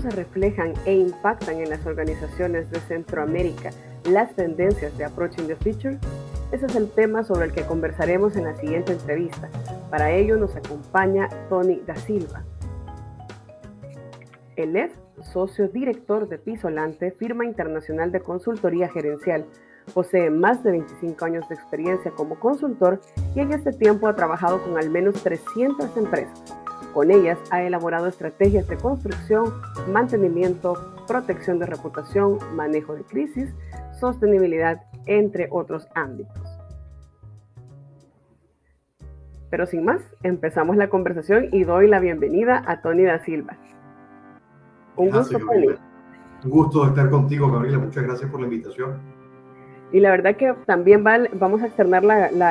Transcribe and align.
se 0.00 0.10
reflejan 0.10 0.74
e 0.84 0.94
impactan 0.94 1.60
en 1.60 1.70
las 1.70 1.84
organizaciones 1.86 2.70
de 2.70 2.80
Centroamérica 2.80 3.70
las 4.04 4.34
tendencias 4.34 4.96
de 4.96 5.04
Approaching 5.04 5.46
the 5.46 5.56
Future? 5.56 5.98
Ese 6.52 6.66
es 6.66 6.76
el 6.76 6.90
tema 6.90 7.24
sobre 7.24 7.46
el 7.46 7.52
que 7.52 7.66
conversaremos 7.66 8.36
en 8.36 8.44
la 8.44 8.56
siguiente 8.56 8.92
entrevista. 8.92 9.48
Para 9.90 10.10
ello 10.12 10.36
nos 10.36 10.56
acompaña 10.56 11.28
Tony 11.48 11.80
da 11.86 11.94
Silva. 11.96 12.44
Él 14.56 14.76
es 14.76 14.92
socio 15.22 15.68
director 15.68 16.28
de 16.28 16.38
Pisolante, 16.38 17.12
firma 17.12 17.44
internacional 17.44 18.12
de 18.12 18.20
consultoría 18.20 18.88
gerencial. 18.88 19.44
Posee 19.94 20.30
más 20.30 20.62
de 20.64 20.72
25 20.72 21.24
años 21.24 21.48
de 21.48 21.54
experiencia 21.54 22.10
como 22.10 22.38
consultor 22.38 23.00
y 23.34 23.40
en 23.40 23.52
este 23.52 23.72
tiempo 23.72 24.08
ha 24.08 24.16
trabajado 24.16 24.62
con 24.62 24.76
al 24.78 24.90
menos 24.90 25.22
300 25.22 25.96
empresas. 25.96 26.57
Con 26.92 27.10
ellas 27.10 27.38
ha 27.50 27.62
elaborado 27.62 28.06
estrategias 28.06 28.66
de 28.68 28.76
construcción, 28.76 29.52
mantenimiento, 29.92 30.74
protección 31.06 31.58
de 31.58 31.66
reputación, 31.66 32.38
manejo 32.54 32.94
de 32.94 33.04
crisis, 33.04 33.54
sostenibilidad, 33.98 34.82
entre 35.06 35.48
otros 35.50 35.88
ámbitos. 35.94 36.58
Pero 39.50 39.66
sin 39.66 39.84
más, 39.84 40.02
empezamos 40.22 40.76
la 40.76 40.88
conversación 40.88 41.48
y 41.52 41.64
doy 41.64 41.88
la 41.88 42.00
bienvenida 42.00 42.62
a 42.66 42.82
Tony 42.82 43.04
da 43.04 43.18
Silva. 43.24 43.56
Un 44.96 45.10
gusto, 45.10 45.38
Tony. 45.38 45.68
Un 46.44 46.50
gusto 46.50 46.86
estar 46.86 47.08
contigo, 47.08 47.50
Gabriela. 47.50 47.78
Muchas 47.78 48.04
gracias 48.04 48.30
por 48.30 48.40
la 48.40 48.46
invitación. 48.46 49.17
Y 49.90 50.00
la 50.00 50.10
verdad 50.10 50.36
que 50.36 50.52
también 50.66 51.02
vamos 51.02 51.62
a 51.62 51.66
externar 51.66 52.02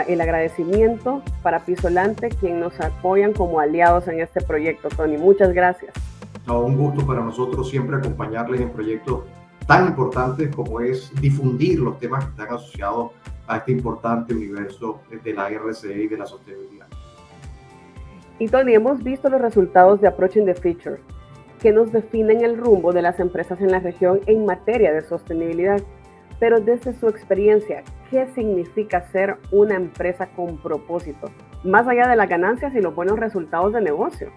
el 0.07 0.21
agradecimiento 0.21 1.21
para 1.43 1.59
Pisolante, 1.59 2.29
quien 2.29 2.59
nos 2.59 2.79
apoyan 2.79 3.33
como 3.33 3.59
aliados 3.59 4.07
en 4.07 4.19
este 4.19 4.41
proyecto, 4.41 4.89
Tony. 4.89 5.17
Muchas 5.17 5.53
gracias. 5.53 5.93
un 6.47 6.77
gusto 6.77 7.05
para 7.05 7.21
nosotros 7.21 7.69
siempre 7.69 7.97
acompañarles 7.97 8.61
en 8.61 8.71
proyectos 8.71 9.21
tan 9.67 9.87
importantes 9.87 10.55
como 10.55 10.79
es 10.79 11.11
difundir 11.21 11.79
los 11.79 11.99
temas 11.99 12.23
que 12.23 12.31
están 12.31 12.55
asociados 12.55 13.11
a 13.47 13.57
este 13.57 13.73
importante 13.73 14.33
universo 14.33 15.01
de 15.23 15.33
la 15.33 15.49
RCE 15.49 16.03
y 16.03 16.07
de 16.07 16.17
la 16.17 16.25
sostenibilidad. 16.25 16.87
Y 18.39 18.47
Tony, 18.47 18.73
hemos 18.73 19.03
visto 19.03 19.29
los 19.29 19.41
resultados 19.41 19.99
de 19.99 20.07
Approaching 20.07 20.45
the 20.45 20.53
Future, 20.53 20.97
que 21.59 21.71
nos 21.71 21.91
definen 21.91 22.43
el 22.43 22.57
rumbo 22.57 22.93
de 22.93 23.01
las 23.01 23.19
empresas 23.19 23.59
en 23.61 23.71
la 23.71 23.79
región 23.79 24.21
en 24.25 24.45
materia 24.45 24.93
de 24.93 25.01
sostenibilidad. 25.01 25.81
Pero 26.39 26.59
desde 26.59 26.93
su 26.93 27.07
experiencia, 27.07 27.83
¿qué 28.11 28.27
significa 28.35 29.01
ser 29.11 29.37
una 29.51 29.75
empresa 29.75 30.27
con 30.35 30.57
propósito? 30.57 31.29
Más 31.63 31.87
allá 31.87 32.07
de 32.07 32.15
las 32.15 32.29
ganancias 32.29 32.73
y 32.75 32.81
los 32.81 32.93
buenos 32.93 33.19
resultados 33.19 33.73
de 33.73 33.81
negocio. 33.81 34.29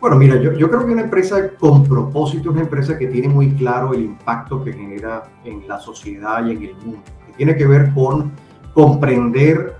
Bueno, 0.00 0.16
mira, 0.16 0.36
yo, 0.36 0.52
creo 0.52 0.86
que 0.86 0.92
una 0.92 1.02
empresa 1.02 1.50
con 1.58 1.84
propósito 1.84 2.50
es 2.50 2.54
una 2.54 2.62
empresa 2.62 2.98
que 2.98 3.06
tiene 3.06 3.28
muy 3.28 3.52
claro 3.52 3.94
el 3.94 4.02
impacto 4.02 4.62
que 4.62 4.72
genera 4.72 5.22
en 5.44 5.66
la 5.66 5.80
sociedad 5.80 6.46
y 6.46 6.52
en 6.52 6.62
el 6.62 6.74
mundo, 6.76 7.02
tiene 7.36 7.56
que 7.56 7.66
ver 7.66 7.92
con 7.94 8.32
comprender 8.74 9.74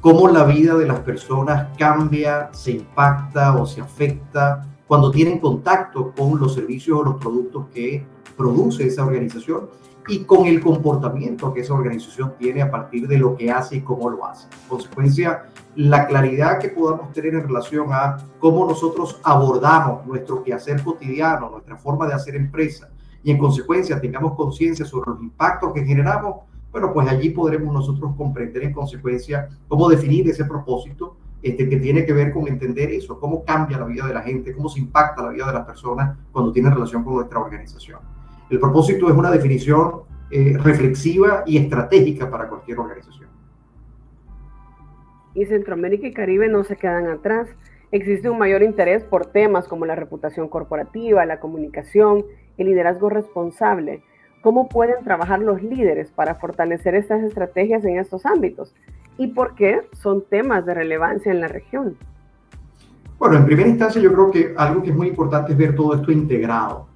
cómo 0.00 0.28
la 0.28 0.44
vida 0.44 0.74
de 0.74 0.86
las 0.86 1.00
personas 1.00 1.68
cambia, 1.78 2.48
se 2.52 2.72
impacta 2.72 3.56
o 3.56 3.66
se 3.66 3.80
afecta 3.82 4.66
cuando 4.86 5.10
tienen 5.10 5.38
contacto 5.38 6.12
con 6.16 6.40
los 6.40 6.54
servicios 6.54 6.98
o 6.98 7.04
los 7.04 7.16
productos 7.16 7.66
que 7.74 8.06
produce 8.36 8.86
esa 8.86 9.04
organización 9.04 9.68
y 10.08 10.24
con 10.24 10.46
el 10.46 10.60
comportamiento 10.60 11.52
que 11.52 11.60
esa 11.60 11.74
organización 11.74 12.34
tiene 12.38 12.62
a 12.62 12.70
partir 12.70 13.06
de 13.06 13.18
lo 13.18 13.36
que 13.36 13.50
hace 13.50 13.76
y 13.76 13.80
cómo 13.82 14.08
lo 14.08 14.24
hace. 14.26 14.48
En 14.62 14.68
consecuencia, 14.68 15.44
la 15.76 16.06
claridad 16.06 16.58
que 16.58 16.70
podamos 16.70 17.12
tener 17.12 17.34
en 17.34 17.46
relación 17.46 17.88
a 17.92 18.16
cómo 18.38 18.66
nosotros 18.66 19.20
abordamos 19.22 20.06
nuestro 20.06 20.42
quehacer 20.42 20.82
cotidiano, 20.82 21.50
nuestra 21.50 21.76
forma 21.76 22.06
de 22.06 22.14
hacer 22.14 22.36
empresa, 22.36 22.88
y 23.22 23.30
en 23.30 23.38
consecuencia 23.38 24.00
tengamos 24.00 24.34
conciencia 24.34 24.86
sobre 24.86 25.10
los 25.10 25.20
impactos 25.20 25.72
que 25.74 25.84
generamos, 25.84 26.36
bueno, 26.72 26.92
pues 26.92 27.08
allí 27.08 27.30
podremos 27.30 27.72
nosotros 27.72 28.12
comprender 28.16 28.62
en 28.64 28.72
consecuencia 28.72 29.48
cómo 29.68 29.88
definir 29.88 30.28
ese 30.28 30.44
propósito 30.44 31.16
este, 31.42 31.68
que 31.68 31.76
tiene 31.76 32.04
que 32.04 32.12
ver 32.12 32.32
con 32.32 32.48
entender 32.48 32.90
eso, 32.90 33.20
cómo 33.20 33.44
cambia 33.44 33.78
la 33.78 33.84
vida 33.84 34.06
de 34.06 34.14
la 34.14 34.22
gente, 34.22 34.54
cómo 34.54 34.68
se 34.68 34.80
impacta 34.80 35.22
la 35.22 35.30
vida 35.30 35.46
de 35.46 35.52
las 35.52 35.66
personas 35.66 36.16
cuando 36.32 36.52
tiene 36.52 36.70
relación 36.70 37.04
con 37.04 37.14
nuestra 37.14 37.38
organización. 37.38 38.17
El 38.50 38.60
propósito 38.60 39.08
es 39.08 39.14
una 39.14 39.30
definición 39.30 40.02
eh, 40.30 40.56
reflexiva 40.58 41.42
y 41.46 41.58
estratégica 41.58 42.30
para 42.30 42.48
cualquier 42.48 42.78
organización. 42.78 43.28
Y 45.34 45.44
Centroamérica 45.46 46.06
y 46.06 46.12
Caribe 46.12 46.48
no 46.48 46.64
se 46.64 46.76
quedan 46.76 47.06
atrás. 47.08 47.48
Existe 47.92 48.28
un 48.28 48.38
mayor 48.38 48.62
interés 48.62 49.04
por 49.04 49.26
temas 49.26 49.68
como 49.68 49.86
la 49.86 49.94
reputación 49.94 50.48
corporativa, 50.48 51.24
la 51.24 51.40
comunicación, 51.40 52.24
el 52.56 52.66
liderazgo 52.66 53.08
responsable. 53.08 54.02
¿Cómo 54.42 54.68
pueden 54.68 55.02
trabajar 55.04 55.40
los 55.40 55.62
líderes 55.62 56.10
para 56.10 56.34
fortalecer 56.34 56.94
estas 56.94 57.22
estrategias 57.22 57.84
en 57.84 57.98
estos 57.98 58.26
ámbitos? 58.26 58.74
¿Y 59.16 59.28
por 59.28 59.54
qué 59.54 59.82
son 59.92 60.24
temas 60.28 60.66
de 60.66 60.74
relevancia 60.74 61.32
en 61.32 61.40
la 61.40 61.48
región? 61.48 61.96
Bueno, 63.18 63.36
en 63.36 63.46
primera 63.46 63.68
instancia 63.68 64.00
yo 64.00 64.12
creo 64.12 64.30
que 64.30 64.54
algo 64.56 64.82
que 64.82 64.90
es 64.90 64.96
muy 64.96 65.08
importante 65.08 65.52
es 65.52 65.58
ver 65.58 65.74
todo 65.74 65.94
esto 65.94 66.12
integrado. 66.12 66.87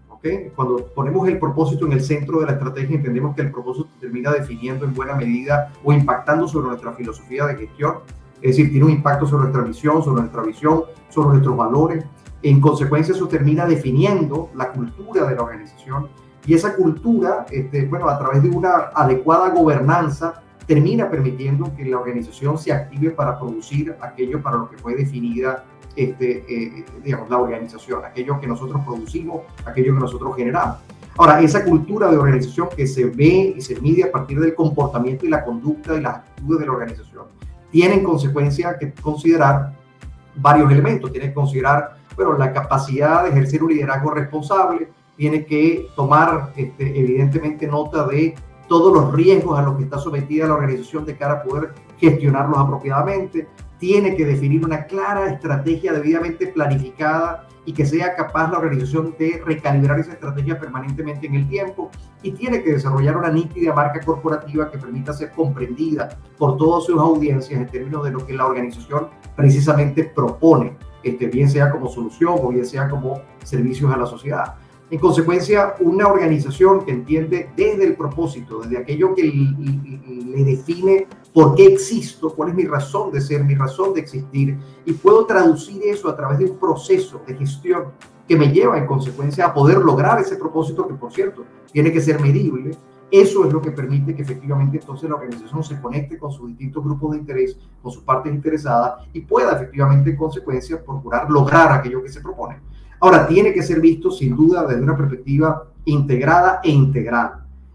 Cuando 0.55 0.87
ponemos 0.95 1.27
el 1.27 1.39
propósito 1.39 1.87
en 1.87 1.93
el 1.93 2.01
centro 2.01 2.39
de 2.41 2.47
la 2.47 2.53
estrategia, 2.53 2.97
entendemos 2.97 3.35
que 3.35 3.43
el 3.43 3.51
propósito 3.51 3.89
termina 3.99 4.31
definiendo 4.31 4.85
en 4.85 4.95
buena 4.95 5.15
medida 5.17 5.73
o 5.83 5.93
impactando 5.93 6.47
sobre 6.47 6.69
nuestra 6.69 6.93
filosofía 6.93 7.47
de 7.47 7.57
gestión, 7.57 7.95
es 8.41 8.57
decir, 8.57 8.71
tiene 8.71 8.87
un 8.87 8.93
impacto 8.93 9.27
sobre 9.27 9.45
nuestra 9.45 9.63
misión, 9.63 10.03
sobre 10.03 10.23
nuestra 10.23 10.43
visión, 10.43 10.85
sobre 11.09 11.31
nuestros 11.31 11.57
valores. 11.57 12.05
En 12.43 12.61
consecuencia, 12.61 13.15
eso 13.15 13.29
termina 13.29 13.67
definiendo 13.67 14.51
la 14.55 14.73
cultura 14.73 15.27
de 15.29 15.37
la 15.37 15.43
organización. 15.43 16.09
Y 16.45 16.55
esa 16.55 16.75
cultura, 16.75 17.47
este, 17.51 17.87
bueno, 17.87 18.09
a 18.09 18.19
través 18.19 18.43
de 18.43 18.51
una 18.51 18.91
adecuada 18.95 19.51
gobernanza, 19.51 20.43
termina 20.67 21.09
permitiendo 21.09 21.75
que 21.77 21.85
la 21.85 21.99
organización 21.99 22.59
se 22.59 22.73
active 22.73 23.11
para 23.11 23.39
producir 23.39 23.97
aquello 24.01 24.43
para 24.43 24.57
lo 24.57 24.71
que 24.71 24.79
fue 24.79 24.97
definida 24.97 25.65
este, 25.97 26.45
eh, 26.49 26.85
digamos, 27.05 27.29
la 27.31 27.39
organización, 27.39 28.05
aquello 28.05 28.41
que 28.41 28.47
nosotros 28.47 28.81
producimos, 28.85 29.43
aquello 29.65 29.95
que 29.95 30.01
nosotros 30.01 30.37
generamos. 30.37 30.79
Ahora, 31.17 31.41
esa 31.43 31.65
cultura 31.65 32.11
de 32.11 32.17
organización 32.17 32.69
que 32.75 32.87
se 32.87 33.05
ve 33.05 33.55
y 33.57 33.61
se 33.61 33.79
mide 33.81 34.05
a 34.05 34.11
partir 34.11 34.41
del 34.41 34.55
comportamiento 34.55 35.27
y 35.27 35.29
la 35.29 35.45
conducta 35.45 35.95
y 35.95 36.01
las 36.01 36.17
actitudes 36.17 36.61
de 36.61 36.67
la 36.67 36.73
organización, 36.73 37.25
tiene 37.71 37.95
en 37.95 38.05
consecuencia 38.05 38.79
que 38.79 38.93
considerar 38.93 39.75
varios 40.37 40.71
elementos. 40.71 41.13
Tiene 41.13 41.29
que 41.29 41.35
considerar, 41.35 41.97
bueno, 42.17 42.37
la 42.39 42.53
capacidad 42.53 43.25
de 43.25 43.31
ejercer 43.31 43.63
un 43.63 43.73
liderazgo 43.73 44.11
responsable, 44.11 44.89
tiene 45.17 45.45
que 45.45 45.89
tomar 45.95 46.53
este, 46.57 46.99
evidentemente 46.99 47.67
nota 47.67 48.07
de 48.07 48.35
todos 48.69 48.93
los 48.93 49.13
riesgos 49.13 49.59
a 49.59 49.63
los 49.63 49.77
que 49.77 49.85
está 49.85 49.99
sometida 49.99 50.47
la 50.47 50.55
organización 50.55 51.05
de 51.05 51.17
cara 51.17 51.35
a 51.35 51.43
poder 51.43 51.75
gestionarlos 51.99 52.59
apropiadamente, 52.59 53.47
tiene 53.83 54.15
que 54.15 54.25
definir 54.25 54.65
una 54.65 54.85
clara 54.85 55.27
estrategia 55.27 55.93
debidamente 55.93 56.47
planificada 56.47 57.49
y 57.65 57.73
que 57.73 57.85
sea 57.85 58.15
capaz 58.15 58.49
la 58.49 58.59
organización 58.59 59.17
de 59.19 59.43
recalibrar 59.45 59.99
esa 59.99 60.13
estrategia 60.13 60.57
permanentemente 60.57 61.27
en 61.27 61.35
el 61.35 61.49
tiempo 61.49 61.91
y 62.23 62.31
tiene 62.31 62.63
que 62.63 62.75
desarrollar 62.75 63.17
una 63.17 63.31
nítida 63.31 63.75
marca 63.75 63.99
corporativa 63.99 64.71
que 64.71 64.79
permita 64.79 65.13
ser 65.13 65.33
comprendida 65.33 66.17
por 66.39 66.59
todas 66.59 66.85
sus 66.85 66.97
audiencias 66.97 67.61
en 67.61 67.67
términos 67.67 68.05
de 68.05 68.13
lo 68.13 68.25
que 68.25 68.35
la 68.35 68.47
organización 68.47 69.09
precisamente 69.35 70.05
propone, 70.05 70.77
este, 71.03 71.27
bien 71.27 71.51
sea 71.51 71.69
como 71.69 71.89
solución 71.89 72.37
o 72.41 72.51
bien 72.51 72.65
sea 72.65 72.89
como 72.89 73.21
servicios 73.43 73.93
a 73.93 73.97
la 73.97 74.07
sociedad. 74.07 74.55
En 74.93 74.99
consecuencia, 74.99 75.75
una 75.81 76.07
organización 76.07 76.85
que 76.85 76.91
entiende 76.91 77.49
desde 77.57 77.83
el 77.83 77.97
propósito, 77.97 78.61
desde 78.61 78.77
aquello 78.77 79.15
que 79.15 79.23
le 79.25 80.45
define 80.45 81.07
por 81.33 81.55
qué 81.55 81.65
existo, 81.65 82.35
cuál 82.35 82.51
es 82.51 82.55
mi 82.55 82.67
razón 82.67 83.11
de 83.11 83.23
ser, 83.23 83.43
mi 83.43 83.55
razón 83.55 83.95
de 83.95 84.01
existir, 84.01 84.59
y 84.85 84.93
puedo 84.93 85.25
traducir 85.25 85.81
eso 85.83 86.11
a 86.11 86.15
través 86.15 86.41
de 86.41 86.45
un 86.45 86.59
proceso 86.59 87.23
de 87.27 87.35
gestión 87.35 87.85
que 88.29 88.37
me 88.37 88.53
lleva 88.53 88.77
en 88.77 88.85
consecuencia 88.85 89.47
a 89.47 89.55
poder 89.55 89.79
lograr 89.79 90.21
ese 90.21 90.37
propósito 90.37 90.87
que, 90.87 90.93
por 90.93 91.11
cierto, 91.11 91.47
tiene 91.73 91.91
que 91.91 92.03
ser 92.03 92.21
medible. 92.21 92.77
Eso 93.11 93.47
es 93.47 93.53
lo 93.53 93.63
que 93.63 93.71
permite 93.71 94.15
que 94.15 94.21
efectivamente 94.21 94.77
entonces 94.77 95.09
la 95.09 95.17
organización 95.17 95.65
se 95.65 95.81
conecte 95.81 96.19
con 96.19 96.33
sus 96.33 96.49
distintos 96.49 96.85
grupos 96.85 97.13
de 97.13 97.19
interés, 97.19 97.57
con 97.81 97.91
sus 97.91 98.03
partes 98.03 98.31
interesadas 98.31 99.07
y 99.15 99.23
pueda 99.23 99.53
efectivamente 99.53 100.11
en 100.11 100.17
consecuencia 100.17 100.85
procurar 100.85 101.31
lograr 101.31 101.73
aquello 101.73 102.03
que 102.03 102.11
se 102.11 102.21
propone. 102.21 102.61
Ahora, 103.03 103.27
tiene 103.27 103.53
que 103.53 103.65
ser 103.65 103.81
visto 103.81 104.13
sin 104.13 104.37
duda 104.37 104.65
desde 104.65 104.81
una 104.81 104.97
perspectiva 104.97 105.65
integrada 105.87 106.61
e 106.63 106.71
integral. 106.71 107.33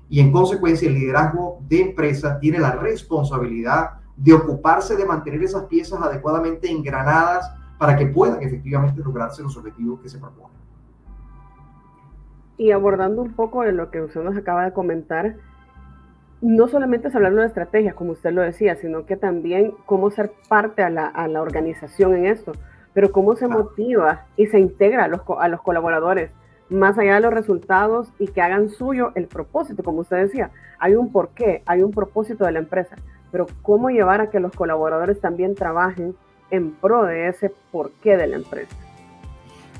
Y 0.08 0.22
en 0.22 0.32
consecuencia, 0.32 0.88
el 0.88 0.94
liderazgo 0.94 1.60
de 1.68 1.82
empresa 1.82 2.40
tiene 2.40 2.60
la 2.60 2.72
responsabilidad 2.72 3.90
de 4.16 4.32
ocuparse 4.32 4.96
de 4.96 5.06
mantener 5.06 5.44
esas 5.44 5.66
piezas 5.66 6.02
adecuadamente 6.02 6.72
engranadas 6.72 7.52
para 7.78 7.98
que 7.98 8.06
puedan 8.06 8.42
efectivamente 8.42 9.02
lograrse 9.04 9.44
los 9.44 9.58
objetivos 9.58 10.00
que 10.00 10.08
se 10.08 10.18
proponen. 10.18 10.56
Y 12.58 12.72
abordando 12.72 13.22
un 13.22 13.34
poco 13.34 13.64
de 13.64 13.74
lo 13.74 13.92
que 13.92 14.02
usted 14.02 14.24
nos 14.24 14.38
acaba 14.38 14.64
de 14.64 14.72
comentar, 14.72 15.36
no 16.40 16.70
solamente 16.70 17.10
es 17.10 17.16
hablar 17.16 17.36
de 17.36 17.46
estrategias, 17.46 17.96
como 17.96 18.14
usted 18.14 18.32
lo 18.32 18.44
decía, 18.44 18.78
sino 18.78 19.06
que 19.06 19.18
también 19.18 19.74
cómo 19.86 20.10
ser 20.10 20.32
parte 20.48 20.84
a 20.84 20.90
la, 20.90 21.06
a 21.06 21.28
la 21.28 21.42
organización 21.42 22.16
en 22.16 22.28
esto 22.28 22.54
pero 22.98 23.12
cómo 23.12 23.36
se 23.36 23.48
motiva 23.48 24.26
y 24.38 24.48
se 24.48 24.60
integra 24.60 25.04
a 25.04 25.08
los, 25.08 25.22
a 25.40 25.48
los 25.50 25.62
colaboradores 25.62 26.32
más 26.68 26.98
allá 26.98 27.14
de 27.14 27.22
los 27.22 27.32
resultados 27.32 28.12
y 28.18 28.26
que 28.26 28.42
hagan 28.42 28.70
suyo 28.70 29.12
el 29.14 29.28
propósito, 29.28 29.84
como 29.84 30.00
usted 30.00 30.18
decía. 30.18 30.50
Hay 30.80 30.96
un 30.96 31.12
porqué, 31.12 31.62
hay 31.68 31.84
un 31.84 31.92
propósito 31.92 32.44
de 32.46 32.54
la 32.54 32.58
empresa, 32.58 32.96
pero 33.32 33.46
cómo 33.62 33.92
llevar 33.92 34.22
a 34.22 34.32
que 34.32 34.40
los 34.40 34.52
colaboradores 34.52 35.22
también 35.22 35.54
trabajen 35.54 36.16
en 36.50 36.72
pro 36.72 37.04
de 37.04 37.28
ese 37.28 37.54
porqué 37.72 38.18
de 38.18 38.26
la 38.26 38.38
empresa. 38.38 38.76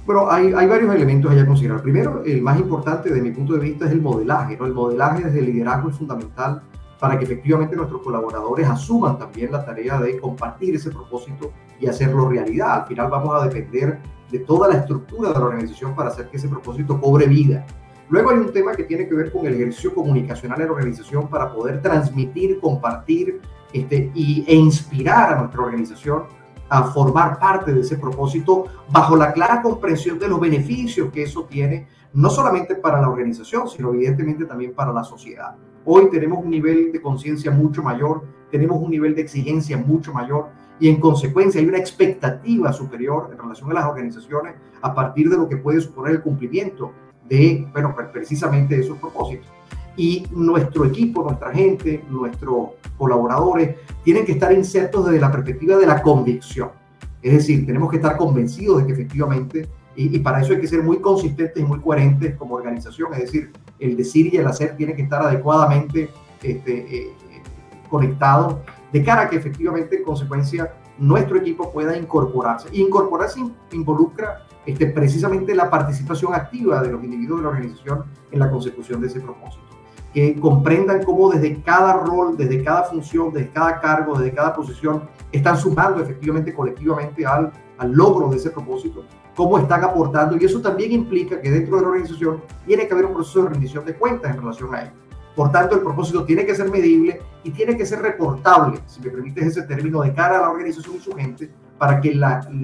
Bueno, 0.06 0.30
hay, 0.30 0.54
hay 0.56 0.68
varios 0.68 0.94
elementos 0.94 1.36
a 1.36 1.44
considerar. 1.44 1.82
Primero, 1.82 2.22
el 2.24 2.44
más 2.44 2.60
importante 2.60 3.12
de 3.12 3.20
mi 3.20 3.32
punto 3.32 3.54
de 3.54 3.62
vista 3.62 3.86
es 3.86 3.94
el 3.94 4.02
modelaje. 4.02 4.58
¿no? 4.58 4.68
El 4.68 4.74
modelaje 4.74 5.24
desde 5.24 5.40
el 5.40 5.46
liderazgo 5.48 5.90
es 5.90 5.98
fundamental 5.98 6.62
para 7.00 7.18
que 7.18 7.26
efectivamente 7.26 7.76
nuestros 7.76 8.02
colaboradores 8.02 8.68
asuman 8.68 9.18
también 9.18 9.52
la 9.52 9.64
tarea 9.64 10.00
de 10.00 10.20
compartir 10.20 10.76
ese 10.76 10.92
propósito 10.92 11.52
y 11.80 11.88
hacerlo 11.88 12.30
realidad. 12.30 12.82
Al 12.82 12.88
final 12.88 13.10
vamos 13.10 13.36
a 13.36 13.48
depender 13.48 14.00
de 14.32 14.40
toda 14.40 14.68
la 14.68 14.76
estructura 14.76 15.30
de 15.30 15.40
la 15.40 15.46
organización 15.46 15.96
para 15.96 16.10
hacer 16.10 16.30
que 16.30 16.38
ese 16.38 16.50
propósito 16.50 17.00
cobre 17.00 17.28
vida. 17.28 17.66
Luego 18.10 18.32
hay 18.32 18.38
un 18.38 18.52
tema 18.52 18.74
que 18.74 18.84
tiene 18.84 19.08
que 19.08 19.16
ver 19.16 19.32
con 19.32 19.46
el 19.46 19.56
ejercicio 19.56 19.94
comunicacional 19.94 20.62
en 20.62 20.68
la 20.68 20.74
organización 20.74 21.28
para 21.28 21.52
poder 21.52 21.82
transmitir, 21.82 22.60
compartir 22.60 23.42
este, 23.74 24.12
y, 24.16 24.46
e 24.48 24.56
inspirar 24.56 25.34
a 25.34 25.40
nuestra 25.40 25.62
organización 25.62 26.24
a 26.70 26.84
formar 26.84 27.40
parte 27.40 27.74
de 27.74 27.82
ese 27.82 27.98
propósito 27.98 28.66
bajo 28.90 29.16
la 29.16 29.32
clara 29.32 29.62
comprensión 29.62 30.20
de 30.20 30.28
los 30.28 30.40
beneficios 30.40 31.12
que 31.12 31.24
eso 31.24 31.46
tiene, 31.46 31.88
no 32.14 32.30
solamente 32.30 32.76
para 32.76 33.02
la 33.02 33.10
organización, 33.10 33.68
sino 33.70 33.94
evidentemente 33.94 34.46
también 34.46 34.74
para 34.74 34.92
la 34.92 35.04
sociedad. 35.04 35.56
Hoy 35.90 36.10
tenemos 36.10 36.44
un 36.44 36.50
nivel 36.50 36.92
de 36.92 37.02
conciencia 37.02 37.50
mucho 37.50 37.82
mayor, 37.82 38.26
tenemos 38.52 38.78
un 38.84 38.92
nivel 38.92 39.16
de 39.16 39.22
exigencia 39.22 39.78
mucho 39.78 40.12
mayor 40.12 40.50
y 40.82 40.90
en 40.90 41.00
consecuencia 41.00 41.62
hay 41.62 41.68
una 41.68 41.78
expectativa 41.78 42.74
superior 42.74 43.30
en 43.32 43.38
relación 43.38 43.72
a 43.72 43.76
las 43.76 43.86
organizaciones 43.86 44.56
a 44.82 44.94
partir 44.94 45.30
de 45.30 45.38
lo 45.38 45.48
que 45.48 45.56
puede 45.56 45.80
suponer 45.80 46.16
el 46.16 46.22
cumplimiento 46.22 46.92
de, 47.30 47.66
bueno, 47.72 47.96
precisamente 48.12 48.78
esos 48.78 48.98
propósitos. 48.98 49.48
Y 49.96 50.28
nuestro 50.30 50.84
equipo, 50.84 51.24
nuestra 51.24 51.54
gente, 51.54 52.04
nuestros 52.10 52.72
colaboradores 52.98 53.78
tienen 54.04 54.26
que 54.26 54.34
estar 54.34 54.52
insertos 54.52 55.06
desde 55.06 55.22
la 55.22 55.32
perspectiva 55.32 55.78
de 55.78 55.88
la 55.88 56.02
convicción. 56.02 56.70
Es 57.22 57.32
decir, 57.32 57.66
tenemos 57.66 57.90
que 57.90 57.96
estar 57.96 58.18
convencidos 58.18 58.80
de 58.80 58.88
que 58.88 58.92
efectivamente, 58.92 59.70
y, 59.96 60.20
para 60.20 60.42
eso 60.42 60.52
hay 60.52 60.60
que 60.60 60.68
ser 60.68 60.84
muy 60.84 60.98
consistentes 60.98 61.64
y 61.64 61.66
muy 61.66 61.80
coherentes 61.80 62.36
como 62.36 62.56
organización, 62.56 63.14
es 63.14 63.22
decir, 63.22 63.54
el 63.80 63.96
decir 63.96 64.34
y 64.34 64.38
el 64.38 64.48
hacer 64.48 64.76
tienen 64.76 64.96
que 64.96 65.04
estar 65.04 65.22
adecuadamente 65.22 66.10
este, 66.42 66.96
eh, 66.96 67.14
conectados 67.90 68.58
de 68.92 69.04
cara 69.04 69.24
a 69.24 69.30
que 69.30 69.38
efectivamente 69.38 69.98
en 69.98 70.04
consecuencia 70.04 70.74
nuestro 70.98 71.38
equipo 71.38 71.72
pueda 71.72 71.96
incorporarse. 71.98 72.70
Y 72.72 72.82
incorporarse 72.82 73.42
involucra 73.72 74.46
este, 74.66 74.88
precisamente 74.88 75.56
la 75.56 75.70
participación 75.70 76.34
activa 76.34 76.82
de 76.82 76.92
los 76.92 77.04
individuos 77.04 77.40
de 77.40 77.44
la 77.44 77.50
organización 77.50 78.06
en 78.32 78.40
la 78.40 78.50
consecución 78.50 79.02
de 79.02 79.08
ese 79.08 79.20
propósito. 79.20 79.64
Que 80.14 80.40
comprendan 80.40 81.04
cómo 81.04 81.30
desde 81.30 81.62
cada 81.62 81.94
rol, 81.94 82.36
desde 82.36 82.64
cada 82.64 82.84
función, 82.84 83.32
desde 83.32 83.50
cada 83.50 83.80
cargo, 83.80 84.18
desde 84.18 84.34
cada 84.34 84.56
posición, 84.56 85.04
están 85.32 85.58
sumando 85.58 86.02
efectivamente 86.02 86.54
colectivamente 86.54 87.26
al, 87.26 87.52
al 87.78 87.92
logro 87.92 88.30
de 88.30 88.38
ese 88.38 88.50
propósito, 88.50 89.04
cómo 89.36 89.60
están 89.60 89.84
aportando. 89.84 90.38
Y 90.38 90.46
eso 90.46 90.62
también 90.62 90.92
implica 90.92 91.40
que 91.42 91.52
dentro 91.52 91.76
de 91.78 91.82
la 91.84 91.88
organización 91.90 92.42
tiene 92.66 92.88
que 92.88 92.94
haber 92.94 93.06
un 93.06 93.14
proceso 93.14 93.44
de 93.44 93.50
rendición 93.50 93.86
de 93.86 93.96
cuentas 93.96 94.32
en 94.32 94.42
relación 94.42 94.74
a 94.74 94.82
ello. 94.84 94.92
Por 95.36 95.52
tanto, 95.52 95.76
el 95.76 95.82
propósito 95.82 96.26
tiene 96.26 96.46
que 96.48 96.56
ser 96.56 96.72
medible 96.72 97.22
y 97.44 97.52
tiene 97.52 97.78
que 97.78 97.86
ser 97.86 98.02
reportable, 98.02 98.80
si 98.88 99.00
me 99.02 99.12
permites 99.12 99.46
ese 99.46 99.62
término, 99.64 100.02
de 100.02 100.12
cara 100.12 100.40
a 100.40 100.42
la 100.42 100.50
organización 100.50 100.96
y 100.96 101.00
su 101.00 101.12
gente, 101.12 101.52
para 101.78 102.02
que 102.02 102.20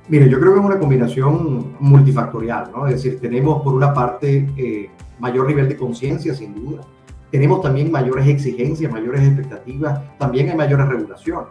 Mire, 0.10 0.28
yo 0.28 0.40
creo 0.40 0.54
que 0.54 0.60
es 0.60 0.66
una 0.66 0.80
combinación 0.80 1.76
multifactorial, 1.80 2.72
¿no? 2.72 2.88
Es 2.88 2.96
decir, 2.96 3.22
tenemos 3.22 3.62
por 3.62 3.76
una 3.76 3.94
parte 3.94 4.50
eh, 4.58 4.90
mayor 5.20 5.48
nivel 5.48 5.70
de 5.70 5.78
conciencia, 5.78 6.34
sin 6.34 6.56
duda, 6.56 6.82
tenemos 7.30 7.62
también 7.62 7.92
mayores 7.92 8.28
exigencias, 8.28 8.92
mayores 8.92 9.22
expectativas, 9.22 10.02
también 10.18 10.50
hay 10.50 10.58
mayores 10.58 10.88
regulaciones. 10.88 11.50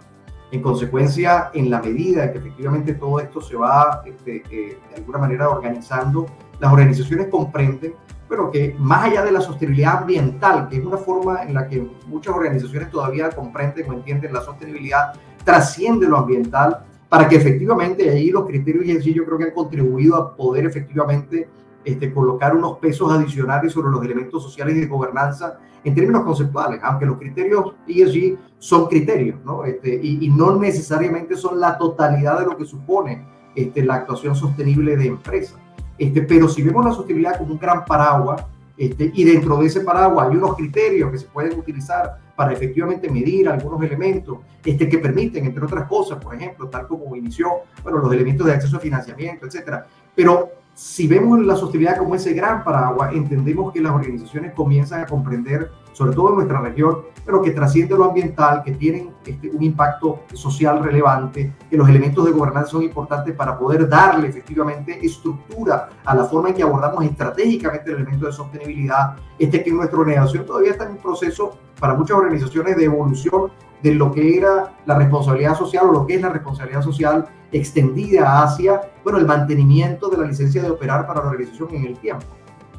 En 0.50 0.60
consecuencia, 0.60 1.50
en 1.54 1.70
la 1.70 1.80
medida 1.80 2.32
que 2.32 2.38
efectivamente 2.38 2.94
todo 2.94 3.20
esto 3.20 3.40
se 3.40 3.54
va 3.54 4.02
este, 4.04 4.42
eh, 4.50 4.78
de 4.90 4.96
alguna 4.96 5.18
manera 5.18 5.48
organizando, 5.48 6.26
las 6.58 6.72
organizaciones 6.72 7.28
comprenden, 7.28 7.94
pero 8.28 8.50
que 8.50 8.74
más 8.76 9.04
allá 9.04 9.24
de 9.24 9.30
la 9.30 9.40
sostenibilidad 9.40 9.98
ambiental, 9.98 10.68
que 10.68 10.78
es 10.78 10.84
una 10.84 10.96
forma 10.96 11.44
en 11.44 11.54
la 11.54 11.68
que 11.68 11.88
muchas 12.08 12.34
organizaciones 12.34 12.90
todavía 12.90 13.30
comprenden 13.30 13.88
o 13.88 13.92
entienden 13.92 14.32
la 14.32 14.40
sostenibilidad, 14.40 15.12
trasciende 15.44 16.08
lo 16.08 16.18
ambiental 16.18 16.87
para 17.08 17.28
que 17.28 17.36
efectivamente 17.36 18.10
ahí 18.10 18.30
los 18.30 18.46
criterios 18.46 18.84
y 18.84 18.96
así 18.96 19.14
yo 19.14 19.24
creo 19.24 19.38
que 19.38 19.44
han 19.44 19.50
contribuido 19.52 20.16
a 20.16 20.36
poder 20.36 20.66
efectivamente 20.66 21.48
este, 21.84 22.12
colocar 22.12 22.54
unos 22.54 22.78
pesos 22.78 23.10
adicionales 23.10 23.72
sobre 23.72 23.90
los 23.90 24.04
elementos 24.04 24.42
sociales 24.42 24.74
de 24.74 24.86
gobernanza 24.86 25.58
en 25.84 25.94
términos 25.94 26.22
conceptuales, 26.24 26.80
aunque 26.82 27.06
los 27.06 27.18
criterios 27.18 27.72
ESG 27.86 28.36
son 28.58 28.86
criterios, 28.88 29.38
¿no? 29.44 29.64
Este, 29.64 29.98
y, 30.02 30.28
no 30.28 30.58
necesariamente 30.58 31.36
son 31.36 31.60
la 31.60 31.78
totalidad 31.78 32.40
de 32.40 32.46
lo 32.46 32.56
que 32.56 32.64
supone 32.64 33.24
este, 33.54 33.84
la 33.84 33.94
actuación 33.94 34.34
sostenible 34.34 34.96
de 34.96 35.06
empresa. 35.06 35.56
Este, 35.96 36.22
pero 36.22 36.48
si 36.48 36.62
vemos 36.62 36.84
la 36.84 36.92
sostenibilidad 36.92 37.38
como 37.38 37.52
un 37.54 37.58
gran 37.58 37.84
paraguas, 37.84 38.44
este, 38.76 39.10
y 39.14 39.24
dentro 39.24 39.56
de 39.56 39.66
ese 39.66 39.80
paraguas 39.80 40.28
hay 40.28 40.36
unos 40.36 40.56
criterios 40.56 41.10
que 41.10 41.18
se 41.18 41.26
pueden 41.26 41.58
utilizar 41.58 42.18
para 42.38 42.52
efectivamente 42.52 43.10
medir 43.10 43.48
algunos 43.48 43.82
elementos 43.82 44.38
este, 44.64 44.88
que 44.88 44.98
permiten, 44.98 45.44
entre 45.44 45.64
otras 45.64 45.88
cosas, 45.88 46.22
por 46.22 46.36
ejemplo, 46.36 46.68
tal 46.68 46.86
como 46.86 47.16
inició, 47.16 47.48
bueno, 47.82 47.98
los 47.98 48.12
elementos 48.12 48.46
de 48.46 48.52
acceso 48.52 48.76
a 48.76 48.78
financiamiento, 48.78 49.44
etcétera. 49.44 49.88
Pero 50.14 50.48
si 50.72 51.08
vemos 51.08 51.44
la 51.44 51.56
sostenibilidad 51.56 51.98
como 51.98 52.14
ese 52.14 52.32
gran 52.34 52.62
paraguas, 52.62 53.12
entendemos 53.12 53.72
que 53.72 53.80
las 53.80 53.90
organizaciones 53.90 54.52
comienzan 54.52 55.00
a 55.00 55.06
comprender, 55.06 55.72
sobre 55.98 56.14
todo 56.14 56.28
en 56.28 56.36
nuestra 56.36 56.60
región, 56.60 56.98
pero 57.26 57.42
que 57.42 57.50
trasciende 57.50 57.96
lo 57.96 58.04
ambiental, 58.04 58.62
que 58.62 58.70
tienen 58.70 59.10
este, 59.26 59.50
un 59.50 59.60
impacto 59.64 60.20
social 60.32 60.80
relevante, 60.80 61.54
que 61.68 61.76
los 61.76 61.88
elementos 61.88 62.24
de 62.24 62.30
gobernanza 62.30 62.70
son 62.70 62.84
importantes 62.84 63.34
para 63.34 63.58
poder 63.58 63.88
darle 63.88 64.28
efectivamente 64.28 65.04
estructura 65.04 65.88
a 66.04 66.14
la 66.14 66.24
forma 66.24 66.50
en 66.50 66.54
que 66.54 66.62
abordamos 66.62 67.04
estratégicamente 67.04 67.90
el 67.90 67.96
elemento 67.96 68.26
de 68.26 68.32
sostenibilidad, 68.32 69.16
este 69.40 69.64
que 69.64 69.72
nuestra 69.72 69.98
organización 69.98 70.46
todavía 70.46 70.70
está 70.70 70.84
en 70.84 70.92
un 70.92 70.98
proceso 70.98 71.58
para 71.80 71.94
muchas 71.94 72.16
organizaciones 72.16 72.76
de 72.76 72.84
evolución 72.84 73.50
de 73.82 73.94
lo 73.94 74.12
que 74.12 74.36
era 74.36 74.76
la 74.86 74.96
responsabilidad 74.96 75.56
social 75.56 75.86
o 75.88 75.92
lo 75.92 76.06
que 76.06 76.14
es 76.14 76.22
la 76.22 76.28
responsabilidad 76.28 76.82
social 76.82 77.26
extendida 77.50 78.44
hacia 78.44 78.92
bueno, 79.02 79.18
el 79.18 79.26
mantenimiento 79.26 80.08
de 80.08 80.18
la 80.18 80.26
licencia 80.26 80.62
de 80.62 80.70
operar 80.70 81.08
para 81.08 81.22
la 81.22 81.30
organización 81.30 81.74
en 81.74 81.86
el 81.86 81.98
tiempo. 81.98 82.26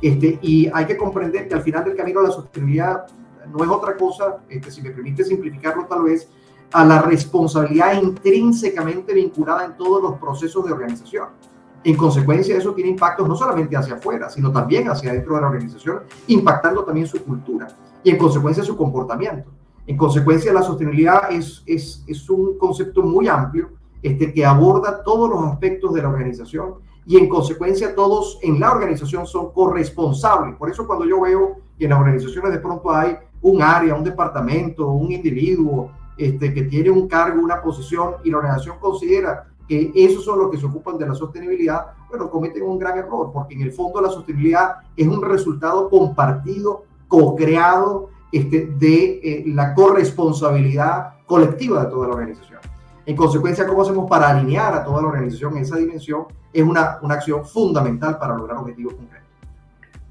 Este, 0.01 0.39
y 0.41 0.69
hay 0.73 0.85
que 0.85 0.97
comprender 0.97 1.47
que 1.47 1.55
al 1.55 1.61
final 1.61 1.83
del 1.83 1.95
camino 1.95 2.21
la 2.21 2.31
sostenibilidad 2.31 3.05
no 3.51 3.63
es 3.63 3.69
otra 3.69 3.97
cosa, 3.97 4.37
este, 4.49 4.71
si 4.71 4.81
me 4.81 4.91
permite 4.91 5.23
simplificarlo 5.23 5.85
tal 5.85 6.03
vez, 6.03 6.29
a 6.71 6.85
la 6.85 7.01
responsabilidad 7.01 7.99
intrínsecamente 8.01 9.13
vinculada 9.13 9.65
en 9.65 9.75
todos 9.75 10.01
los 10.01 10.19
procesos 10.19 10.65
de 10.65 10.71
organización. 10.71 11.27
En 11.83 11.95
consecuencia, 11.95 12.55
eso 12.57 12.73
tiene 12.73 12.91
impactos 12.91 13.27
no 13.27 13.35
solamente 13.35 13.75
hacia 13.75 13.95
afuera, 13.95 14.29
sino 14.29 14.51
también 14.51 14.89
hacia 14.89 15.13
dentro 15.13 15.35
de 15.35 15.41
la 15.41 15.47
organización, 15.47 16.01
impactando 16.27 16.83
también 16.83 17.07
su 17.07 17.23
cultura 17.23 17.67
y 18.03 18.11
en 18.11 18.17
consecuencia 18.17 18.63
su 18.63 18.77
comportamiento. 18.77 19.49
En 19.87 19.97
consecuencia, 19.97 20.53
la 20.53 20.61
sostenibilidad 20.61 21.31
es, 21.31 21.63
es, 21.65 22.03
es 22.05 22.29
un 22.29 22.57
concepto 22.57 23.01
muy 23.01 23.27
amplio 23.27 23.78
este, 24.01 24.33
que 24.33 24.45
aborda 24.45 25.03
todos 25.03 25.29
los 25.29 25.43
aspectos 25.45 25.93
de 25.93 26.01
la 26.01 26.09
organización 26.09 26.75
y 27.05 27.17
en 27.17 27.27
consecuencia 27.27 27.95
todos 27.95 28.39
en 28.41 28.59
la 28.59 28.71
organización 28.71 29.25
son 29.25 29.51
corresponsables. 29.51 30.55
Por 30.57 30.69
eso 30.69 30.85
cuando 30.85 31.05
yo 31.05 31.21
veo 31.21 31.57
que 31.77 31.85
en 31.85 31.91
las 31.91 31.99
organizaciones 31.99 32.51
de 32.51 32.59
pronto 32.59 32.91
hay 32.91 33.17
un 33.41 33.61
área, 33.61 33.95
un 33.95 34.03
departamento, 34.03 34.87
un 34.89 35.11
individuo 35.11 35.91
este, 36.17 36.53
que 36.53 36.63
tiene 36.63 36.89
un 36.89 37.07
cargo, 37.07 37.41
una 37.41 37.61
posición 37.61 38.15
y 38.23 38.29
la 38.29 38.37
organización 38.37 38.77
considera 38.79 39.47
que 39.67 39.91
esos 39.95 40.25
son 40.25 40.39
los 40.39 40.51
que 40.51 40.57
se 40.57 40.65
ocupan 40.65 40.97
de 40.97 41.07
la 41.07 41.13
sostenibilidad, 41.13 41.87
bueno, 42.09 42.29
cometen 42.29 42.63
un 42.63 42.79
gran 42.79 42.97
error, 42.97 43.31
porque 43.31 43.53
en 43.53 43.61
el 43.61 43.71
fondo 43.71 44.01
la 44.01 44.09
sostenibilidad 44.09 44.77
es 44.97 45.07
un 45.07 45.21
resultado 45.21 45.89
compartido, 45.89 46.83
co-creado 47.07 48.09
este, 48.31 48.65
de 48.77 49.19
eh, 49.23 49.43
la 49.47 49.73
corresponsabilidad 49.73 51.13
colectiva 51.25 51.85
de 51.85 51.91
toda 51.91 52.07
la 52.07 52.13
organización. 52.15 52.59
En 53.09 53.15
consecuencia, 53.15 53.65
¿cómo 53.65 53.81
hacemos 53.81 54.07
para 54.07 54.29
alinear 54.29 54.71
a 54.71 54.83
toda 54.83 55.01
la 55.01 55.07
organización 55.07 55.57
en 55.57 55.63
esa 55.63 55.77
dimensión? 55.77 56.25
Es 56.53 56.61
una, 56.61 56.99
una 57.01 57.15
acción 57.15 57.43
fundamental 57.43 58.19
para 58.19 58.35
lograr 58.35 58.59
objetivos 58.59 58.93
concretos. 58.93 59.27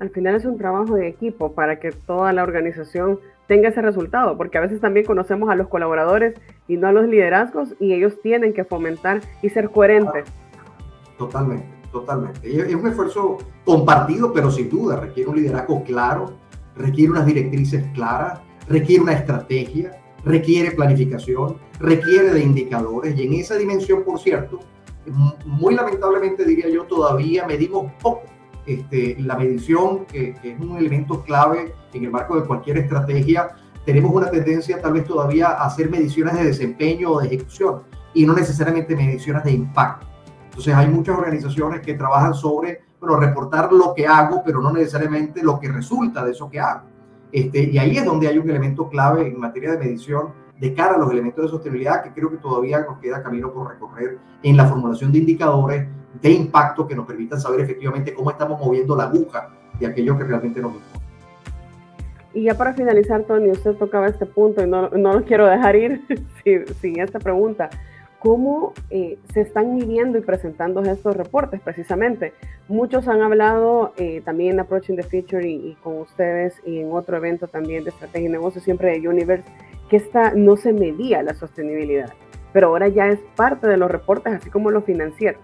Al 0.01 0.11
final 0.11 0.35
es 0.35 0.45
un 0.45 0.59
trabajo 0.59 0.97
de 0.97 1.07
equipo 1.07 1.53
para 1.53 1.79
que 1.79 1.93
toda 1.93 2.33
la 2.33 2.43
organización 2.43 3.21
tenga 3.47 3.69
ese 3.69 3.83
resultado, 3.83 4.37
porque 4.37 4.59
a 4.59 4.63
veces 4.63 4.81
también 4.81 5.07
conocemos 5.07 5.49
a 5.49 5.55
los 5.55 5.69
colaboradores 5.69 6.35
y 6.67 6.77
no 6.77 6.89
a 6.89 6.93
los 6.93 7.07
liderazgos 7.07 7.73
y 7.79 7.93
ellos 7.93 8.21
tienen 8.21 8.53
que 8.53 8.65
fomentar 8.65 9.21
y 9.43 9.51
ser 9.51 9.71
coherentes. 9.71 10.25
Totalmente, 11.19 11.69
totalmente. 11.93 12.51
Es 12.51 12.75
un 12.75 12.89
esfuerzo 12.89 13.39
compartido, 13.65 14.33
pero 14.33 14.51
sin 14.51 14.69
duda 14.69 14.97
requiere 14.97 15.31
un 15.31 15.37
liderazgo 15.37 15.85
claro, 15.85 16.33
requiere 16.75 17.13
unas 17.13 17.27
directrices 17.27 17.87
claras, 17.95 18.41
requiere 18.69 19.05
una 19.05 19.13
estrategia, 19.13 19.93
requiere 20.25 20.73
planificación, 20.73 21.57
requiere 21.81 22.31
de 22.31 22.41
indicadores 22.41 23.17
y 23.17 23.23
en 23.23 23.35
esa 23.35 23.57
dimensión, 23.57 24.05
por 24.05 24.19
cierto, 24.19 24.61
muy 25.45 25.75
lamentablemente 25.75 26.45
diría 26.45 26.69
yo, 26.69 26.85
todavía 26.85 27.47
medimos 27.47 27.91
poco 28.03 28.23
este, 28.67 29.17
la 29.21 29.37
medición, 29.37 30.05
que, 30.07 30.35
es 30.43 30.61
un 30.61 30.77
elemento 30.77 31.23
clave 31.23 31.75
en 31.95 32.05
el 32.05 32.11
marco 32.11 32.39
de 32.39 32.47
cualquier 32.47 32.79
estrategia, 32.79 33.57
tenemos 33.87 34.13
una 34.13 34.31
tendencia 34.31 34.83
tal 34.83 34.93
vez 34.93 35.07
todavía 35.07 35.49
a 35.49 35.65
hacer 35.65 35.89
mediciones 35.91 36.35
de 36.35 36.45
desempeño 36.45 37.13
o 37.13 37.21
de 37.21 37.29
ejecución 37.29 37.85
y 38.13 38.27
no 38.27 38.35
necesariamente 38.35 38.95
mediciones 38.95 39.45
de 39.45 39.53
impacto. 39.53 40.07
Entonces 40.45 40.75
hay 40.75 40.89
muchas 40.89 41.17
organizaciones 41.17 41.81
que 41.81 41.95
trabajan 41.95 42.35
sobre, 42.35 42.83
bueno, 43.01 43.17
reportar 43.17 43.73
lo 43.73 43.95
que 43.95 44.07
hago, 44.07 44.43
pero 44.45 44.61
no 44.61 44.71
necesariamente 44.73 45.43
lo 45.43 45.59
que 45.59 45.69
resulta 45.69 46.23
de 46.25 46.33
eso 46.33 46.51
que 46.51 46.61
hago. 46.61 46.83
Este, 47.33 47.65
y 47.65 47.79
ahí 47.79 47.97
es 47.97 48.05
donde 48.05 48.29
hay 48.29 48.39
un 48.39 48.49
elemento 48.49 48.89
clave 48.89 49.29
en 49.29 49.39
materia 49.39 49.73
de 49.73 49.79
medición 49.79 50.33
de 50.59 50.75
cara 50.75 50.95
a 50.95 50.99
los 50.99 51.11
elementos 51.11 51.45
de 51.45 51.51
sostenibilidad 51.51 52.03
que 52.03 52.13
creo 52.13 52.31
que 52.31 52.39
todavía 52.39 52.81
nos 52.81 52.99
queda 52.99 53.23
camino 53.23 53.53
por 53.53 53.69
recorrer 53.69 54.19
en 54.43 54.57
la 54.57 54.67
formulación 54.67 55.13
de 55.13 55.19
indicadores 55.19 55.87
de 56.21 56.31
impacto 56.31 56.87
que 56.87 56.97
nos 56.97 57.07
permitan 57.07 57.41
saber 57.41 57.61
efectivamente 57.61 58.15
cómo 58.15 58.31
estamos 58.31 58.59
moviendo 58.59 58.97
la 58.97 59.05
aguja 59.05 59.51
de 59.79 59.87
aquello 59.87 60.17
que 60.19 60.25
realmente 60.25 60.61
nos 60.61 60.73
importa. 60.73 60.99
Y 62.35 62.45
ya 62.45 62.55
para 62.57 62.75
finalizar, 62.75 63.25
Tony, 63.25 63.51
usted 63.51 63.75
tocaba 63.77 64.07
este 64.07 64.27
punto 64.27 64.63
y 64.63 64.67
no, 64.67 64.89
no 64.91 65.13
lo 65.13 65.25
quiero 65.25 65.47
dejar 65.47 65.77
ir 65.77 66.03
sin, 66.45 66.67
sin 66.75 67.01
esta 67.01 67.19
pregunta. 67.19 67.71
¿Cómo 68.21 68.73
eh, 68.91 69.19
se 69.33 69.43
están 69.43 69.75
midiendo 69.75 70.19
y 70.19 70.23
presentando 70.23 70.83
estos 70.83 71.17
reportes 71.17 71.61
precisamente? 71.61 72.33
Muchos 72.67 73.07
han 73.07 73.23
hablado 73.23 73.93
eh, 73.97 74.23
también 74.25 74.55
en 74.55 74.61
Approaching 74.61 74.97
the 74.97 75.05
Future 75.05 75.49
y, 75.49 75.55
y, 75.55 75.75
con 75.83 75.99
ustedes 75.99 76.55
y 76.67 76.81
en 76.81 76.93
otro 76.93 77.17
evento 77.17 77.47
también 77.47 77.85
de 77.85 77.91
estrategia 77.91 78.29
y 78.29 78.33
negocio, 78.33 78.61
siempre 78.61 78.99
de 78.99 79.09
Universe, 79.09 79.45
que 79.89 79.97
esta 79.97 80.33
no 80.35 80.57
se 80.57 80.73
medía 80.73 81.23
la 81.23 81.35
sostenibilidad, 81.35 82.13
pero 82.53 82.69
ahora 82.69 82.89
ya 82.89 83.07
es 83.09 83.21
parte 83.37 83.69
de 83.69 83.77
los 83.77 83.91
reportes, 83.91 84.35
así 84.35 84.51
como 84.51 84.71
los 84.71 84.85
financieros. 84.85 85.41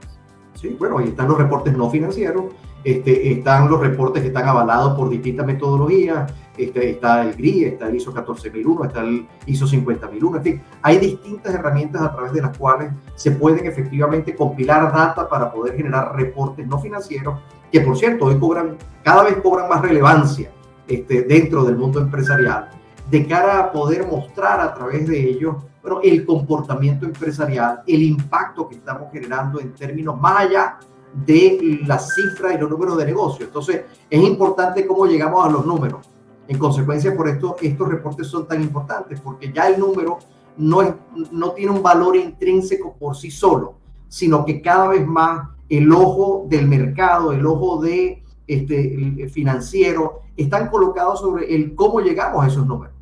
Sí, 0.55 0.77
bueno, 0.79 0.99
ahí 0.99 1.09
están 1.09 1.29
los 1.29 1.39
reportes 1.39 1.77
no 1.77 1.91
financieros, 1.91 2.47
este, 2.85 3.33
están 3.33 3.71
los 3.71 3.81
reportes 3.81 4.23
que 4.23 4.29
están 4.29 4.47
avalados 4.47 4.95
por 4.95 5.09
distintas 5.09 5.47
metodologías, 5.47 6.31
este, 6.57 6.91
está 6.91 7.23
el 7.23 7.35
GRI, 7.35 7.65
está 7.65 7.89
el 7.89 7.97
ISO 7.97 8.13
14001, 8.13 8.85
está 8.85 9.01
el 9.01 9.27
ISO 9.47 9.67
50001, 9.67 10.37
en 10.37 10.43
fin, 10.43 10.63
hay 10.83 10.99
distintas 10.99 11.55
herramientas 11.55 12.03
a 12.03 12.13
través 12.13 12.33
de 12.33 12.43
las 12.43 12.57
cuales 12.57 12.93
se 13.15 13.33
pueden 13.33 13.67
efectivamente 13.67 14.37
compilar 14.37 14.93
data 14.93 15.29
para 15.29 15.51
poder 15.51 15.77
generar 15.77 16.15
reportes 16.15 16.67
no 16.67 16.79
financieros, 16.79 17.41
que 17.73 17.81
por 17.81 17.97
cierto 17.97 18.27
hoy 18.27 18.39
cobran, 18.39 18.77
cada 19.03 19.25
vez 19.25 19.37
cobran 19.43 19.69
más 19.69 19.81
relevancia 19.81 20.53
este, 20.87 21.23
dentro 21.23 21.65
del 21.65 21.77
mundo 21.77 22.01
empresarial, 22.01 22.69
de 23.11 23.27
cara 23.27 23.61
a 23.61 23.73
poder 23.73 24.07
mostrar 24.07 24.61
a 24.61 24.75
través 24.75 25.09
de 25.09 25.19
ellos 25.19 25.57
bueno, 25.83 26.01
el 26.03 26.25
comportamiento 26.25 27.05
empresarial, 27.05 27.83
el 27.87 28.03
impacto 28.03 28.69
que 28.69 28.77
estamos 28.77 29.13
generando 29.13 29.61
en 29.61 29.75
términos 29.75 30.19
más 30.19 30.41
allá 30.41 30.79
de 31.15 31.81
las 31.87 32.15
cifras 32.15 32.55
y 32.55 32.59
los 32.59 32.71
números 32.71 32.97
de 32.97 33.07
negocio. 33.07 33.47
Entonces, 33.47 33.83
es 34.11 34.21
importante 34.21 34.87
cómo 34.87 35.07
llegamos 35.07 35.47
a 35.47 35.51
los 35.51 35.65
números. 35.65 36.09
En 36.49 36.59
consecuencia, 36.59 37.17
por 37.17 37.29
esto, 37.29 37.57
estos 37.61 37.89
reportes 37.89 38.27
son 38.27 38.47
tan 38.47 38.63
importantes, 38.63 39.21
porque 39.21 39.53
ya 39.53 39.69
el 39.69 39.79
número 39.79 40.19
no, 40.57 40.83
es, 40.83 40.93
no 41.31 41.53
tiene 41.53 41.73
un 41.73 41.83
valor 41.83 42.17
intrínseco 42.17 42.95
por 42.95 43.17
sí 43.17 43.31
solo, 43.31 43.75
sino 44.09 44.45
que 44.45 44.61
cada 44.61 44.89
vez 44.89 45.07
más 45.07 45.49
el 45.69 45.91
ojo 45.93 46.47
del 46.49 46.69
mercado, 46.69 47.33
el 47.33 47.47
ojo 47.47 47.81
de 47.81 48.23
este, 48.47 49.29
financiero, 49.33 50.21
están 50.37 50.69
colocados 50.69 51.21
sobre 51.21 51.55
el 51.55 51.75
cómo 51.75 52.01
llegamos 52.01 52.45
a 52.45 52.49
esos 52.49 52.67
números 52.67 52.94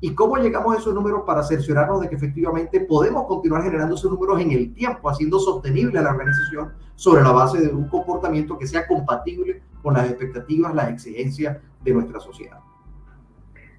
y 0.00 0.14
cómo 0.14 0.36
llegamos 0.36 0.74
a 0.74 0.78
esos 0.78 0.94
números 0.94 1.22
para 1.26 1.42
cerciorarnos 1.42 2.00
de 2.00 2.08
que 2.08 2.16
efectivamente 2.16 2.80
podemos 2.80 3.26
continuar 3.26 3.62
generando 3.62 3.94
esos 3.94 4.10
números 4.10 4.40
en 4.40 4.50
el 4.52 4.72
tiempo, 4.72 5.10
haciendo 5.10 5.38
sostenible 5.38 5.98
a 5.98 6.02
la 6.02 6.10
organización 6.10 6.72
sobre 6.94 7.22
la 7.22 7.32
base 7.32 7.60
de 7.60 7.68
un 7.68 7.88
comportamiento 7.88 8.58
que 8.58 8.66
sea 8.66 8.86
compatible 8.86 9.62
con 9.82 9.94
las 9.94 10.08
expectativas, 10.08 10.74
las 10.74 10.90
exigencias 10.90 11.58
de 11.82 11.92
nuestra 11.92 12.20
sociedad. 12.20 12.58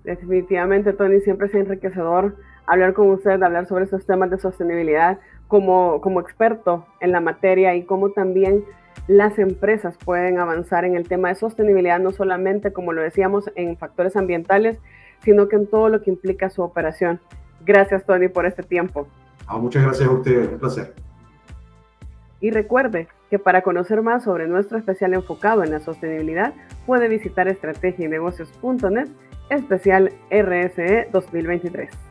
Definitivamente, 0.03 0.93
Tony, 0.93 1.19
siempre 1.21 1.47
es 1.47 1.53
enriquecedor 1.55 2.35
hablar 2.65 2.93
con 2.93 3.09
usted, 3.09 3.41
hablar 3.41 3.67
sobre 3.67 3.85
esos 3.85 4.05
temas 4.05 4.29
de 4.29 4.39
sostenibilidad 4.39 5.19
como, 5.47 6.01
como 6.01 6.21
experto 6.21 6.85
en 6.99 7.11
la 7.11 7.19
materia 7.19 7.75
y 7.75 7.83
cómo 7.83 8.11
también 8.11 8.63
las 9.07 9.39
empresas 9.39 9.97
pueden 10.03 10.39
avanzar 10.39 10.85
en 10.85 10.95
el 10.95 11.07
tema 11.07 11.29
de 11.29 11.35
sostenibilidad, 11.35 11.99
no 11.99 12.11
solamente, 12.11 12.71
como 12.71 12.93
lo 12.93 13.01
decíamos, 13.01 13.51
en 13.55 13.77
factores 13.77 14.15
ambientales, 14.15 14.79
sino 15.23 15.47
que 15.47 15.55
en 15.55 15.67
todo 15.67 15.89
lo 15.89 16.01
que 16.01 16.09
implica 16.09 16.49
su 16.49 16.61
operación. 16.61 17.19
Gracias, 17.65 18.05
Tony, 18.05 18.27
por 18.27 18.45
este 18.45 18.63
tiempo. 18.63 19.07
Ah, 19.47 19.57
muchas 19.57 19.83
gracias 19.83 20.07
a 20.07 20.11
ustedes, 20.11 20.49
un 20.49 20.59
placer. 20.59 20.93
Y 22.39 22.49
recuerde 22.49 23.07
que 23.29 23.39
para 23.39 23.61
conocer 23.61 24.01
más 24.01 24.23
sobre 24.23 24.47
nuestro 24.47 24.77
especial 24.77 25.13
enfocado 25.13 25.63
en 25.63 25.71
la 25.71 25.79
sostenibilidad, 25.79 26.53
puede 26.85 27.07
visitar 27.07 27.47
estrategianegocios.net, 27.47 29.07
especial 29.49 30.11
RSE 30.29 31.07
2023. 31.11 32.10